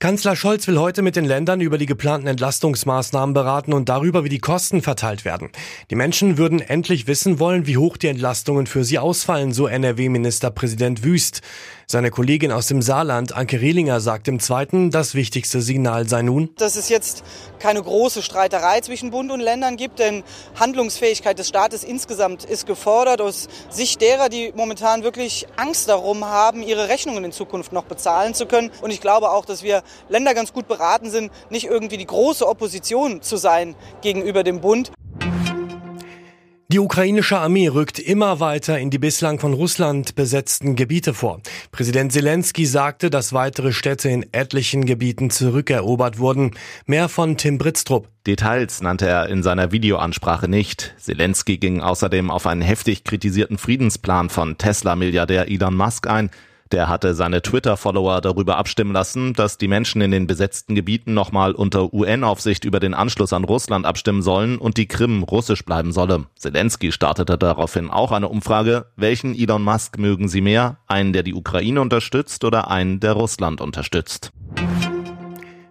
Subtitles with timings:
[0.00, 4.28] Kanzler Scholz will heute mit den Ländern über die geplanten Entlastungsmaßnahmen beraten und darüber, wie
[4.28, 5.50] die Kosten verteilt werden.
[5.90, 11.02] Die Menschen würden endlich wissen wollen, wie hoch die Entlastungen für sie ausfallen, so NRW-Ministerpräsident
[11.02, 11.40] Wüst.
[11.90, 16.50] Seine Kollegin aus dem Saarland, Anke Rehlinger, sagt im Zweiten, das wichtigste Signal sei nun,
[16.58, 17.24] dass es jetzt
[17.58, 20.22] keine große Streiterei zwischen Bund und Ländern gibt, denn
[20.60, 26.62] Handlungsfähigkeit des Staates insgesamt ist gefordert aus Sicht derer, die momentan wirklich Angst darum haben,
[26.62, 28.70] ihre Rechnungen in Zukunft noch bezahlen zu können.
[28.82, 32.46] Und ich glaube auch, dass wir Länder ganz gut beraten sind, nicht irgendwie die große
[32.46, 34.92] Opposition zu sein gegenüber dem Bund.
[36.70, 41.40] Die ukrainische Armee rückt immer weiter in die bislang von Russland besetzten Gebiete vor.
[41.72, 46.50] Präsident Zelensky sagte, dass weitere Städte in etlichen Gebieten zurückerobert wurden.
[46.84, 48.08] Mehr von Tim Britztrup.
[48.26, 50.94] Details nannte er in seiner Videoansprache nicht.
[50.98, 56.30] Zelensky ging außerdem auf einen heftig kritisierten Friedensplan von Tesla-Milliardär Elon Musk ein,
[56.72, 61.52] der hatte seine Twitter-Follower darüber abstimmen lassen, dass die Menschen in den besetzten Gebieten nochmal
[61.52, 66.26] unter UN-Aufsicht über den Anschluss an Russland abstimmen sollen und die Krim russisch bleiben solle.
[66.36, 68.86] Zelensky startete daraufhin auch eine Umfrage.
[68.96, 70.78] Welchen Elon Musk mögen Sie mehr?
[70.86, 74.32] Einen, der die Ukraine unterstützt oder einen, der Russland unterstützt?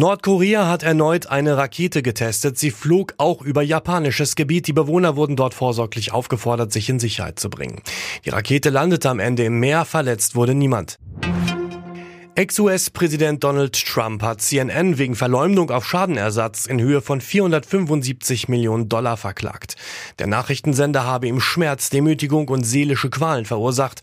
[0.00, 2.56] Nordkorea hat erneut eine Rakete getestet.
[2.56, 4.68] Sie flog auch über japanisches Gebiet.
[4.68, 7.82] Die Bewohner wurden dort vorsorglich aufgefordert, sich in Sicherheit zu bringen.
[8.24, 11.00] Die Rakete landete am Ende im Meer, verletzt wurde niemand.
[12.36, 19.16] Ex-US-Präsident Donald Trump hat CNN wegen Verleumdung auf Schadenersatz in Höhe von 475 Millionen Dollar
[19.16, 19.74] verklagt.
[20.20, 24.02] Der Nachrichtensender habe ihm Schmerz, Demütigung und seelische Qualen verursacht.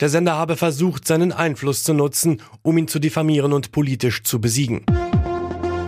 [0.00, 4.40] Der Sender habe versucht, seinen Einfluss zu nutzen, um ihn zu diffamieren und politisch zu
[4.40, 4.86] besiegen.